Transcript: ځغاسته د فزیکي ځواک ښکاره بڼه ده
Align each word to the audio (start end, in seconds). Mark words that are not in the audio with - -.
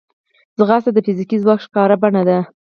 ځغاسته 0.57 0.91
د 0.93 0.97
فزیکي 1.05 1.37
ځواک 1.43 1.59
ښکاره 1.65 1.95
بڼه 2.01 2.23
ده 2.29 2.37